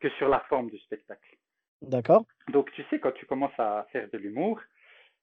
[0.00, 1.36] que sur la forme du spectacle.
[1.80, 2.26] D'accord.
[2.48, 4.60] Donc, tu sais, quand tu commences à faire de l'humour,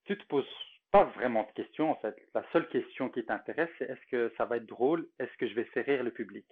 [0.06, 0.50] tu te poses
[0.91, 2.15] pas vraiment de questions en fait.
[2.34, 5.08] La seule question qui t'intéresse, c'est est-ce que ça va être drôle?
[5.20, 6.46] Est-ce que je vais faire rire le public?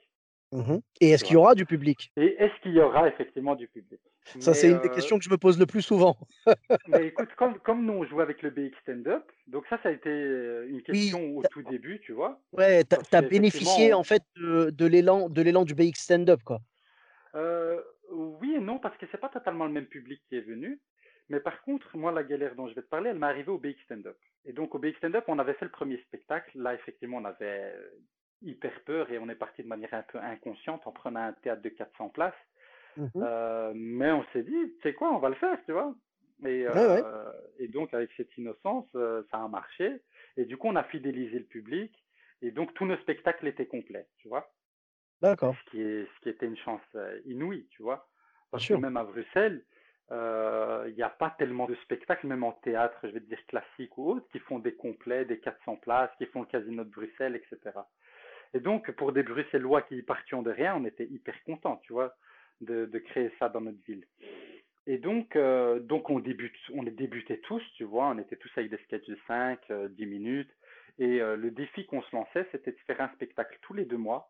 [0.54, 2.12] Mmh Et est-ce qu'il y aura du public?
[2.16, 4.00] Et est-ce qu'il y aura effectivement du public?
[4.40, 6.16] Ça, Mais, c'est une des euh, questions que je me pose le plus souvent.
[6.88, 9.92] mais écoute, comme, comme nous on joue avec le BX Stand-Up, donc ça, ça a
[9.92, 14.04] été euh, une Oui, question au tout début, tu vois, ouais, tu as bénéficié, en
[14.04, 16.60] fait, de de l'élan de l'élan du BX stand-up, quoi.
[17.36, 20.80] Euh, oui et non, parce que c'est pas totalement le même public qui est venu.
[21.30, 23.58] Mais par contre, moi, la galère dont je vais te parler, elle m'est arrivée au
[23.58, 24.18] BX Stand-Up.
[24.46, 26.52] Et donc, au BX Stand-Up, on avait fait le premier spectacle.
[26.60, 27.74] Là, effectivement, on avait
[28.44, 31.62] hyper peur et on est parti de manière un peu inconsciente en prenant un théâtre
[31.62, 32.34] de 400 places.
[32.98, 35.96] Mmh Euh, mais on s'est dit, tu sais quoi, on va le faire, tu vois.
[36.46, 40.02] Et, ouais, euh, et donc, avec cette innocence, euh, ça a marché.
[40.38, 41.94] Et du coup, on a fidélisé le public.
[42.42, 44.54] Et donc, tous nos spectacles étaient complets, tu vois
[45.22, 48.10] d'accord, ce qui est, ce qui était une chance euh, inouïe, tu vois.
[48.52, 48.78] bien Parce que sûr.
[48.78, 49.66] même à Bruxelles,
[50.12, 53.46] euh, il n'y a pas tellement de spectacles, même en théâtre, je vais te dire
[53.48, 56.90] classique ou autre, qui font des complets, des 400 places, qui font le casino de
[56.90, 57.80] Bruxelles, etc.
[58.54, 62.16] Et donc, pour des Bruxellois qui partions de rien, on était hyper contents, tu vois,
[62.62, 64.06] de, de créer ça dans notre ville.
[64.86, 68.52] Et donc, euh, donc on débute, on les débutait tous, tu vois, on était tous
[68.58, 70.52] avec des sketchs de 5, euh, 10 minutes.
[71.00, 73.98] Et euh, le défi qu'on se lançait, c'était de faire un spectacle tous les deux
[73.98, 74.30] mois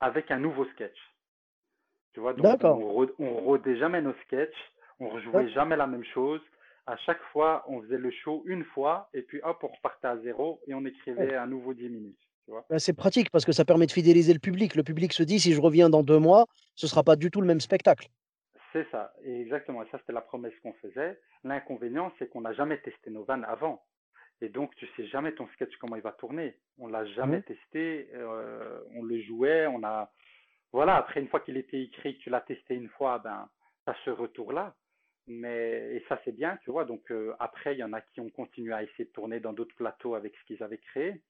[0.00, 0.96] avec un nouveau sketch.
[2.12, 4.54] Tu vois, donc on, on rodait jamais nos sketchs,
[5.00, 6.40] on rejouait jamais la même chose.
[6.86, 10.18] À chaque fois, on faisait le show une fois, et puis hop, on repartait à
[10.18, 10.90] zéro, et on ouais.
[10.90, 12.18] écrivait un nouveau 10 minutes.
[12.48, 14.74] Bah, c'est pratique parce que ça permet de fidéliser le public.
[14.74, 17.40] Le public se dit: «Si je reviens dans 2 mois, ce sera pas du tout
[17.40, 18.08] le même spectacle».
[18.72, 19.82] C'est ça, et exactement.
[19.82, 21.20] Et ça, c'était la promesse qu'on faisait.
[21.44, 23.84] L'inconvénient, c'est qu'on n'a jamais testé nos vannes avant.
[24.40, 26.58] Et donc, tu sais jamais ton sketch comment il va tourner.
[26.78, 30.10] On l'a Mmh jamais testé, euh, on le jouait, on a,
[30.72, 33.48] voilà, après, une fois qu'il était écrit, que tu l'as testé une fois, ben,
[33.86, 34.74] tu as ce retour-là.
[35.28, 36.84] Mais, et ça, c'est bien, tu vois.
[36.84, 39.52] Donc, euh, après, il y en a qui ont continué à essayer de tourner dans
[39.52, 41.22] d'autres plateaux avec ce qu'ils avaient créé.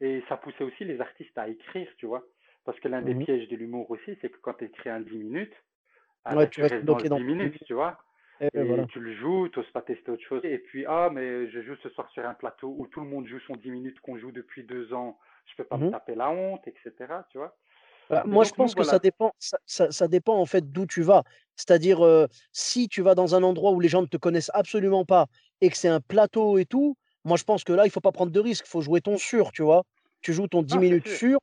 [0.00, 2.24] Et ça poussait aussi les artistes à écrire, tu vois.
[2.64, 5.00] Parce que l'un des Mmh pièges de l'humour aussi, c'est que quand tu écris un
[5.00, 5.54] 10 minutes,
[6.24, 7.98] ah Ouais, ben, tu restes dans le bloqué dans 10 ton minutes, tu vois.
[8.40, 8.88] et ouais, Et voilà.
[8.88, 10.44] tu le joues, tu n'oses pas tester autre chose.
[10.44, 13.26] Et puis, ah, mais je joue ce soir sur un plateau où tout le monde
[13.28, 15.18] joue son 10 minutes qu'on joue depuis deux ans.
[15.46, 17.26] Je peux pas me Mmh taper la honte, etc.
[17.30, 17.58] Tu vois.
[18.08, 20.86] Bah, moi, je donc, pense que ça dépend ça ça ça dépend, en fait, d'où
[20.86, 21.24] tu vas.
[21.56, 25.04] C'est-à-dire, heu, si tu vas dans un endroit où les gens ne te connaissent absolument
[25.04, 25.26] pas
[25.60, 28.12] et que c'est un plateau et tout, moi, je pense que là, il faut pas
[28.12, 29.84] prendre de risques, il faut jouer ton sûr, tu vois?
[30.22, 31.18] Tu joues ton 10 Non, c'est minutes sûr.
[31.18, 31.38] sûr,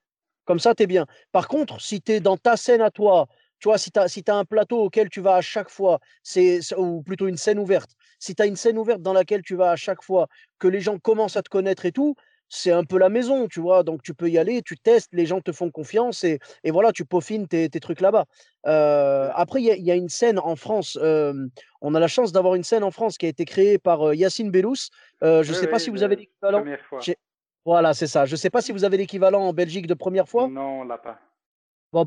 [0.46, 1.06] comme ça, tu es bien.
[1.32, 3.28] Par contre, si tu es dans ta scène à toi,
[3.60, 6.00] tu vois, si tu as si as un plateau auquel tu vas à chaque fois,
[6.24, 7.92] c'est c'est ou plutôt une scène ouverte.
[8.20, 10.28] Si tu as une scène ouverte dans laquelle tu vas à chaque fois,
[10.60, 12.16] que les gens commencent à te connaître et tout,
[12.56, 13.84] c'est un peu la maison, tu vois?
[13.84, 16.92] Donc tu peux y aller, tu testes, les gens te font confiance et et voilà,
[16.92, 18.26] tu peaufines tes tes trucs là-bas.
[18.66, 20.98] C'est après il y a il y a une scène en France,
[21.82, 24.52] on a la chance d'avoir une scène en France qui a été créée par, Yacine
[24.52, 24.90] Bellous.
[25.24, 27.06] Heu, je Oui, ne sais pas si vous avez le l'équivalent première fois.
[27.06, 27.16] chez
[27.66, 28.26] voilà, c'est ça.
[28.26, 30.52] Je ne sais pas si vous avez l'équivalent en Belgique de première fois?
[30.56, 31.20] Non, on l'a pas.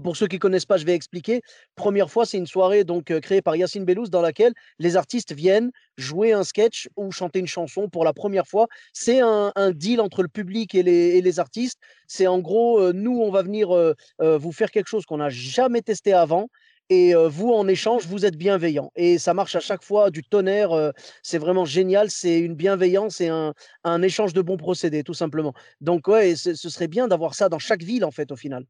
[0.03, 1.43] Pour ceux qui connaissent pas, je vais expliquer.
[1.77, 5.33] Première fois, c'est une soirée donc heu, créée par Yacine Bellous dans laquelle les artistes
[5.33, 8.67] viennent jouer un sketch ou chanter une chanson pour la première fois.
[8.93, 11.79] C'est un deal entre le public et les artistes.
[12.09, 15.29] C'est en gros, heu, nous, on va venir, heu, vous faire quelque chose qu'on n'a
[15.31, 16.49] jamais testé avant
[16.89, 20.93] et vous, en échange, vous êtes bienveillants et ça marche à chaque fois du tonnerre,
[21.23, 22.11] c'est vraiment génial.
[22.11, 25.53] C'est une bienveillance et un un échange de bons procédés, tout simplement.
[25.81, 28.65] Donc ouais, ce serait bien d'avoir ça dans chaque ville, en fait, au final.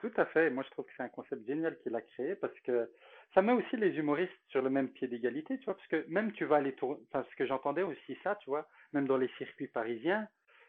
[0.00, 0.50] Tout à fait.
[0.50, 2.90] Moi, je trouve que c'est un concept génial qu'il a créé parce que
[3.34, 6.32] ça met aussi les humoristes sur le même pied d'égalité, tu vois, parce que même
[6.32, 9.66] tu vas aller tourner, parce que j'entendais aussi ça, tu vois, même dans les circuits
[9.66, 10.28] parisiens,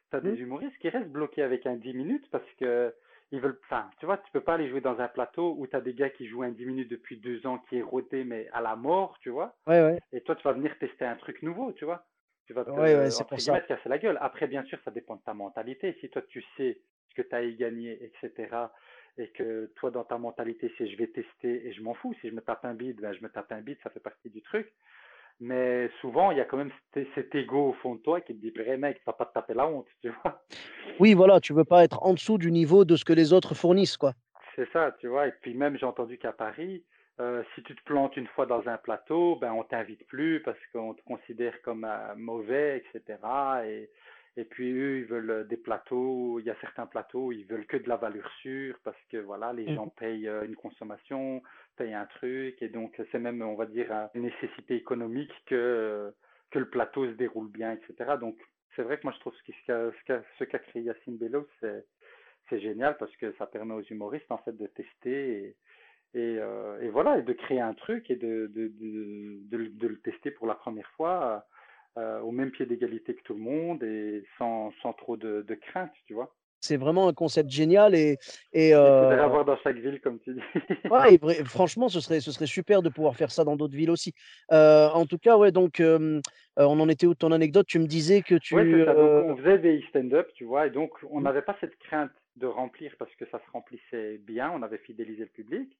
[0.10, 2.94] tu as des humoristes qui restent bloqués avec un 10 minutes parce que
[3.32, 5.76] ils veulent, enfin, tu vois, tu peux pas aller jouer dans un plateau où tu
[5.76, 8.50] as des gars qui jouent un 10 minutes depuis deux ans qui est rodé, mais
[8.52, 10.00] à la mort, tu vois, Ouais, ouais.
[10.12, 12.06] et toi, tu vas venir tester un truc nouveau, tu vois.
[12.46, 13.54] Tu vas Ouais, ouais, te, pour ça.
[13.54, 14.18] guillemets, te casser la gueule.
[14.22, 15.96] Après, bien sûr, ça dépend de ta mentalité.
[16.02, 18.72] Si toi, tu sais ce que tu as à y gagner, etc.,
[19.19, 22.15] et que toi, dans ta mentalité, c'est je vais tester et je m'en fous.
[22.21, 24.29] Si je me tape un bide, ben, je me tape un bide, ça fait partie
[24.29, 24.71] du truc.
[25.41, 28.41] Mais souvent, il y a quand même cet, ego au fond de toi qui te
[28.41, 30.43] dit, Pré, mec, tu vas pas te taper la honte, tu vois.
[30.99, 33.55] Oui, voilà, tu veux pas être en dessous du niveau de ce que les autres
[33.55, 34.13] fournissent, quoi.
[34.55, 35.27] C'est ça, tu vois.
[35.27, 36.84] Et puis même, j'ai entendu qu'à Paris,
[37.21, 40.60] euh, si tu te plantes une fois dans un plateau, ben on t'invite plus parce
[40.73, 43.17] qu'on te considère comme euh, mauvais, etc.
[43.65, 43.89] Et,
[44.38, 46.39] et puis eux, ils veulent euh, des plateaux.
[46.39, 49.18] Il y a certains plateaux, où ils veulent que de la valeur sûre parce que
[49.18, 51.42] voilà, les gens Mmh payent euh, une consommation,
[51.78, 56.13] payent un truc, et donc c'est même, on va dire, euh, une nécessité économique que
[56.52, 58.15] que le plateau se déroule bien, etc.
[58.20, 58.38] Donc
[58.76, 61.48] c'est vrai que moi je trouve ce qu'a ce qu'a ce qu'a créé Yacine Bello,
[61.60, 61.86] c'est
[62.50, 65.56] c'est génial parce que ça permet aux humoristes en fait de tester
[66.15, 69.70] Et, euh, et voilà, et de créer un truc et de, de, de, de, le-
[69.70, 71.46] de le tester pour la première fois
[71.99, 75.55] euh, au même pied d'égalité que tout le monde et sans, sans trop de, de
[75.55, 76.35] crainte, tu vois.
[76.62, 78.17] C'est vraiment un concept génial et,
[78.53, 80.41] et Il faudrait euh, avoir dans chaque ville, comme tu dis.
[80.89, 83.91] ouais, et franchement, ce serait, ce serait super de pouvoir faire ça dans d'autres villes
[83.91, 84.13] aussi.
[84.51, 86.21] Euh, en tout cas, ouais, donc euh,
[86.57, 87.67] on en était où ton anecdote?
[87.67, 88.85] Tu me disais que Ouais, tu.
[88.85, 88.95] ça.
[88.95, 92.12] Donc, on faisait des stand-up, tu vois, et donc on mhm, n'avait pas cette crainte
[92.35, 95.77] de remplir parce que ça se remplissait bien, on avait fidélisé le public.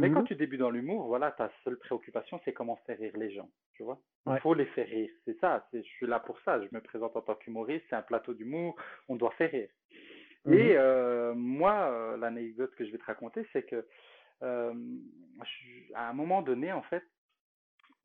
[0.00, 3.16] Mais quand mhm, tu débutes dans l'humour, voilà, ta seule préoccupation, c'est comment faire rire
[3.16, 4.00] les gens, tu vois?
[4.26, 5.66] Il ouais, faut les faire rire, c'est ça.
[5.72, 6.60] Je suis là pour ça.
[6.62, 8.76] Je me présente en tant qu'humoriste, c'est un plateau d'humour,
[9.08, 9.70] on doit faire rire.
[10.44, 13.86] mhm, Et euh, moi, euh, l'anecdote que je vais te raconter, c'est que
[14.42, 14.74] euh,
[15.44, 17.04] je- à un moment donné, en fait,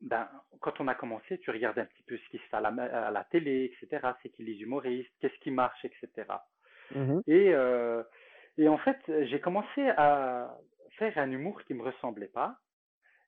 [0.00, 0.28] ben,
[0.60, 2.70] quand on a commencé, tu regardes un petit peu ce qui se fait à la,
[2.70, 4.14] ma- à la télé, etc.
[4.22, 6.26] C'est qui les humoristes, qu'est-ce qui marche, etc.
[6.90, 8.02] mhm, Et, euh,
[8.58, 10.56] et en fait, j'ai commencé à
[11.00, 12.56] faire un humour qui me ressemblait pas.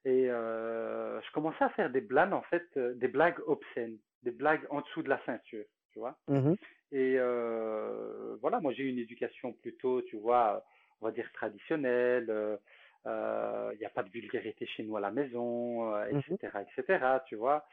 [0.04, 4.32] Et euh, je commençais à faire des blagues, en fait, euh, des blagues obscènes, des
[4.32, 6.16] blagues en dessous de la ceinture, tu vois.
[6.28, 6.56] mhm,
[6.92, 10.64] Et euh, voilà, moi j'ai eu une éducation plutôt, tu vois,
[11.00, 12.28] on va dire traditionnelle.
[13.06, 17.04] Il n'y a pas de vulgarité chez nous à la maison, euh, mhm, etc., etc.,
[17.26, 17.64] tu vois.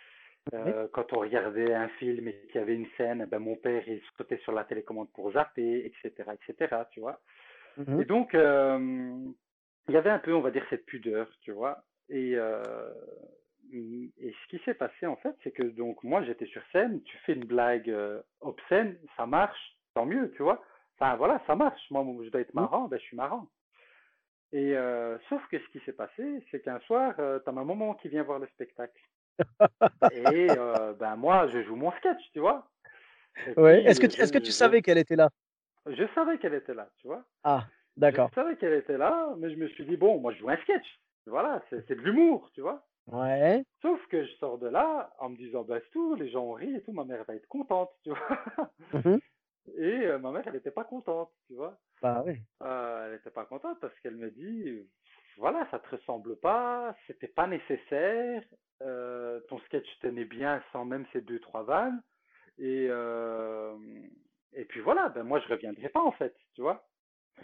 [0.94, 4.02] quand on regardait un film et qu'il y avait une scène, ben mon père il
[4.18, 7.20] sautait sur la télécommande pour zapper, etc., etc., tu vois.
[7.78, 8.80] mhm, Et donc, euh,
[9.88, 11.84] il y avait un peu, on va dire, cette pudeur, tu vois.
[12.10, 12.92] Et, euh,
[13.74, 17.18] et ce qui s'est passé, en fait, c'est que donc moi, j'étais sur scène, tu
[17.20, 20.64] fais une blague euh, obscène, ça marche, tant mieux, tu vois.
[21.00, 21.82] Enfin, voilà, ça marche.
[21.92, 22.62] Moi, je dois être mhm.
[22.62, 23.48] marrant, ben, je suis marrant.
[24.52, 27.14] Et euh, sauf que ce qui s'est passé, c'est qu'un soir,
[27.46, 29.00] t'as ma maman qui vient voir le spectacle.
[30.12, 30.48] Et
[31.00, 32.68] ben moi, je joue mon sketch, tu vois.
[33.56, 33.84] Ouais.
[33.84, 35.30] Est-ce que tu, est-ce que tu savais qu'elle était là?
[35.86, 37.24] je savais qu'elle était là, tu vois.
[37.44, 37.66] Ah,
[37.96, 38.30] Je d'accord.
[38.34, 41.00] savais qu'elle était là, mais je me suis dit, bon, moi je joue un sketch.
[41.26, 42.86] Voilà, c'est de l'humour, tu vois.
[43.12, 43.64] Ouais.
[43.82, 46.54] Sauf que je sors de là en me disant, bah c'est tout, les gens ont
[46.54, 48.72] ri et tout, ma mère va être contente, tu vois.
[48.94, 49.20] mhm,
[49.78, 51.78] Et euh, ma mère, elle n'était pas contente, tu vois.
[52.02, 52.38] Bah oui.
[52.64, 54.88] Euh, elle n'était pas contente parce qu'elle me dit,
[55.38, 58.44] voilà, ça te ressemble pas, c'était pas nécessaire,
[58.82, 62.02] euh, ton sketch tenait bien sans même ces deux, trois vannes.
[62.58, 62.90] Et,
[64.54, 66.89] et puis voilà, ben moi je reviendrai pas en fait, tu vois.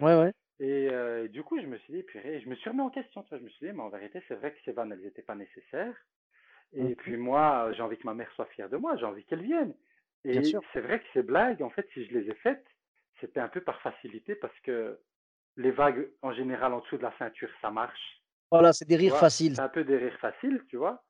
[0.02, 0.32] Ouais, ouais.
[0.60, 2.90] Et, euh, et du coup, je me suis dit, purée, je me suis remis en
[2.90, 4.92] question, tu vois, je me suis dit, mais en vérité, c'est vrai que ces vannes,
[4.92, 5.96] elles n'étaient pas nécessaires.
[6.74, 9.44] Et puis moi, j'ai envie que ma mère soit fière de moi, j'ai envie qu'elle
[9.44, 9.74] vienne.
[10.26, 12.66] Et c'est vrai que ces blagues, en fait, si je les ai faites,
[13.22, 15.00] c'était un peu par facilité parce que
[15.56, 18.22] les vagues, en général, en dessous de la ceinture, ça marche.
[18.52, 19.56] Voilà, c'est des rires faciles.
[19.56, 21.04] c'est un peu des rires faciles, tu vois.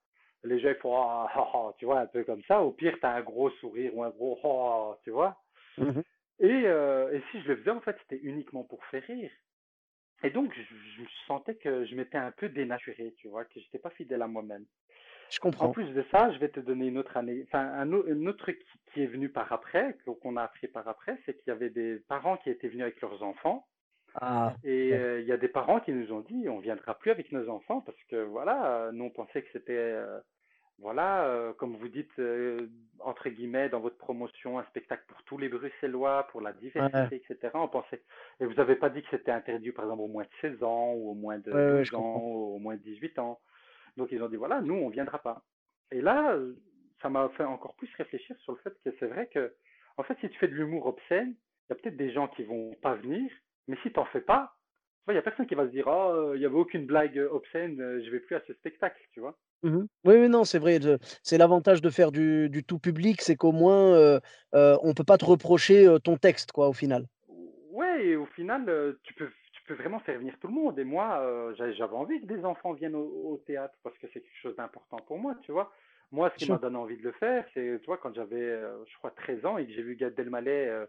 [0.44, 2.62] Les gens, ils font, ah, tu vois, un peu comme ça.
[2.62, 5.42] Au pire, tu as un gros sourire ou un gros, oh, tu vois.
[5.78, 6.04] Mhm,
[6.40, 9.32] Et, euh, et si je le faisais, en fait, c'était uniquement pour faire rire.
[10.24, 13.80] Et donc, je, je sentais que je m'étais un peu dénaturé, tu vois, que j'étais
[13.80, 14.66] pas fidèle à moi-même.
[15.32, 15.72] Je En comprends.
[15.72, 18.40] plus de ça, je vais te donner une autre année, enfin, un, au- un autre
[18.40, 21.52] truc qui, qui est venu par après, qu'on a appris par après, c'est qu'il y
[21.52, 23.68] avait des parents qui étaient venus avec leurs enfants.
[24.16, 24.98] Ah, Et ouais.
[24.98, 27.50] euh, il y a des parents qui nous ont dit, on viendra plus avec nos
[27.50, 30.20] enfants parce que voilà, euh, nous on pensait que c'était, euh,
[30.80, 32.68] voilà, euh, comme vous dites, euh,
[33.00, 37.16] entre guillemets, dans votre promotion, un spectacle pour tous les Bruxellois, pour la Ouais, diversité,
[37.16, 37.52] etc.
[37.54, 38.04] On pensait,
[38.40, 40.94] et vous n'avez pas dit que c'était interdit, par exemple, au moins de 16 ans,
[40.94, 43.40] ou au moins de ouais, ouais, je 12 ans, ou au moins de 18 ans.
[43.96, 45.44] Donc ils ont dit, voilà, nous on viendra pas.
[45.92, 46.38] Et là,
[47.02, 49.54] ça m'a fait encore plus réfléchir sur le fait que c'est vrai que,
[49.98, 51.36] en fait, si tu fais de l'humour obscène,
[51.70, 53.32] il y a peut-être des gens qui vont pas venir,
[53.68, 54.56] mais si t'en fais pas,
[55.08, 56.86] tu il y a personne qui va se dire, oh, euh, il y avait aucune
[56.86, 59.38] blague obscène, je vais plus à ce spectacle, tu vois.
[59.66, 59.88] Mhm.
[60.06, 60.80] Oui, non, c'est vrai.
[61.24, 64.20] C'est l'avantage de faire du, du tout public, c'est qu'au moins, euh,
[64.54, 67.08] euh, on peut pas te reprocher euh, ton texte, quoi, au final.
[67.28, 70.78] Ouais, et au final, euh, tu peux, tu peux vraiment faire venir tout le monde.
[70.80, 74.08] Et moi, euh, j'a- j'avais envie que des enfants viennent au, au théâtre parce que
[74.14, 75.72] c'est quelque chose d'important pour moi, tu vois.
[76.12, 76.58] Moi, ce Bien qui sûr.
[76.58, 79.46] m'a donné envie de le faire, c'est, tu vois, quand j'avais, euh, je crois, 13
[79.46, 80.86] ans et que j'ai vu Gad Elmaleh euh,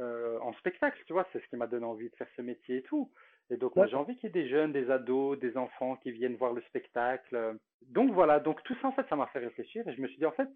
[0.00, 2.78] euh, en spectacle, tu vois, c'est ce qui m'a donné envie de faire ce métier
[2.78, 3.12] et tout.
[3.50, 6.10] Et donc, moi, j'ai envie qu'il y ait des jeunes, des ados, des enfants qui
[6.12, 7.56] viennent voir le spectacle.
[7.88, 8.40] Donc, voilà.
[8.40, 9.86] Donc, tout ça, en fait, ça m'a fait réfléchir.
[9.86, 10.48] Et je me suis dit, en fait,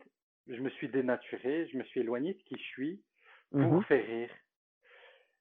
[0.48, 3.02] je me suis dénaturé, je me suis éloigné de qui je suis
[3.50, 3.82] pour Mhm.
[3.82, 4.30] faire rire.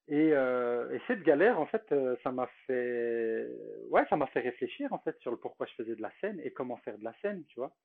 [0.10, 3.46] Et, euh, et cette galère, en fait, euh, ça m'a fait,
[3.90, 6.40] ouais, ça m'a fait réfléchir en fait sur le pourquoi je faisais de la scène
[6.46, 7.76] et comment faire de la scène, tu vois.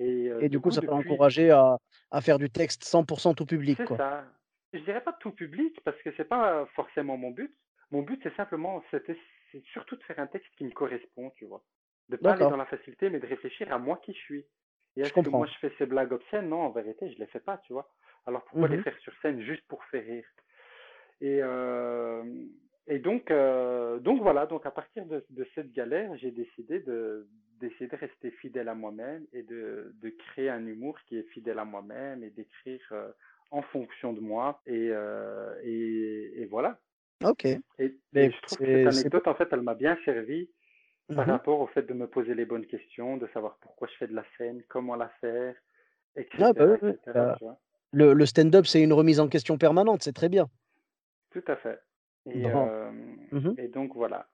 [0.00, 1.78] Et euh, Et du coup, coup, ça t'a depuis, encouragé à,
[2.10, 4.24] à faire du texte 100% tout public, c'est ça.
[4.72, 7.54] Je dirais pas tout public parce que c'est pas forcément mon but.
[7.94, 9.16] Mon but, c'est simplement, c'était,
[9.52, 11.62] c'est surtout de faire un texte qui me correspond, tu vois.
[12.08, 14.44] De pas aller dans la facilité, mais de réfléchir à moi qui je suis.
[14.96, 16.48] Et est-ce que moi je fais ces blagues obscènes?
[16.48, 17.88] Non, en vérité, je les fais pas, tu vois.
[18.26, 18.84] Alors pourquoi les Mhm.
[18.84, 20.26] faire sur scène juste pour faire rire?
[21.20, 22.24] Et, euh,
[22.88, 27.28] et donc, euh, donc voilà, donc à partir de, de cette galère, j'ai décidé de
[27.60, 31.60] d'essayer de rester fidèle à moi-même et de, de créer un humour qui est fidèle
[31.60, 33.12] à moi-même et d'écrire euh,
[33.52, 34.60] en fonction de moi.
[34.66, 34.90] Et,
[35.62, 36.80] et, et, voilà.
[37.22, 37.44] Ok.
[37.44, 40.50] Et, et je trouve que cette anecdote, en fait, elle m'a bien servi
[41.14, 43.96] par mmh rapport au fait de me poser les bonnes questions, de savoir pourquoi je
[43.98, 45.54] fais de la scène, comment la faire,
[46.16, 46.36] etc.
[46.40, 46.96] Ah bah, etc.
[47.06, 47.36] Bah,
[47.92, 50.48] le, le stand-up, c'est une remise en question permanente, c'est très bien.
[51.30, 51.78] Tout à fait.
[52.26, 52.90] Et, euh,
[53.58, 54.26] et donc voilà.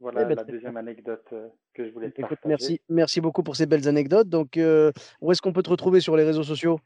[0.00, 2.48] Voilà eh ben, la deuxième anecdote euh, que je voulais te Écoute, partager.
[2.48, 4.28] Merci, merci beaucoup pour ces belles anecdotes.
[4.28, 6.80] Donc, euh, où est-ce qu'on peut te retrouver sur les réseaux sociaux?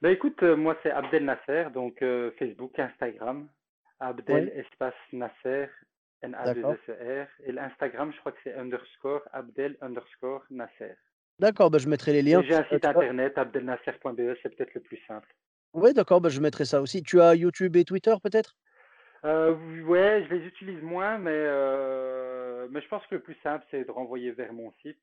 [0.00, 2.02] Ben, Écoute, moi c'est Abdel Nasser, donc
[2.38, 3.48] Facebook, Instagram.
[4.02, 4.50] Abdel Oui.
[4.56, 5.68] espace Nasser,
[6.22, 6.74] n a 2 D'accord.
[6.74, 10.94] s e r Et l'Instagram, je crois que c'est underscore Abdel underscore Nasser.
[11.38, 12.42] D'accord, bah, je mettrai les liens.
[12.42, 15.28] J'ai un Euh, site internet, abdelnasser.be, c'est peut-être le plus simple.
[15.74, 17.02] Oui, d'accord, bah, je mettrai ça aussi.
[17.02, 18.56] Tu as YouTube et Twitter peut-être?
[19.24, 23.64] Euh, ouais, je les utilise moins, mais, euh, mais je pense que le plus simple,
[23.70, 24.98] c'est de renvoyer vers mon site.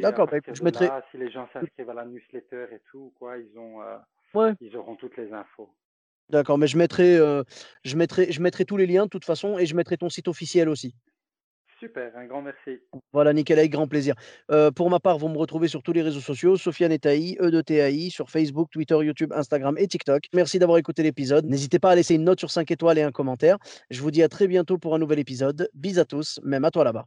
[0.00, 0.86] D'accord, bah, je mettrai.
[0.86, 3.98] là, si les gens s'inscrivent à la newsletter et tout, quoi, ils ont, euh,
[4.34, 4.54] Ouais.
[4.60, 5.70] ils auront toutes les infos.
[6.28, 7.42] D'accord, mais je mettrai, euh,
[7.84, 10.28] je mettrai, je mettrai tous les liens de toute façon et je mettrai ton site
[10.28, 10.94] officiel aussi.
[11.78, 12.78] Super, un grand merci.
[13.12, 14.14] Voilà, nickel, avec grand plaisir.
[14.50, 17.36] Euh, pour ma part, vous me retrouvez sur tous les réseaux sociaux, Sofiane et Taï,
[17.38, 20.24] E de TAI, sur Facebook, Twitter, YouTube, Instagram et TikTok.
[20.34, 21.44] Merci d'avoir écouté l'épisode.
[21.44, 23.58] N'hésitez pas à laisser une note sur 5 étoiles et un commentaire.
[23.90, 25.68] Je vous dis à très bientôt pour un nouvel épisode.
[25.74, 27.06] Bis à tous, même à toi là-bas.